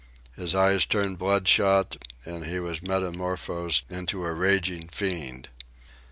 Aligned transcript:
His 0.35 0.55
eyes 0.55 0.83
turned 0.87 1.19
blood 1.19 1.47
shot, 1.47 1.95
and 2.25 2.47
he 2.47 2.59
was 2.59 2.81
metamorphosed 2.81 3.83
into 3.91 4.25
a 4.25 4.33
raging 4.33 4.87
fiend. 4.87 5.49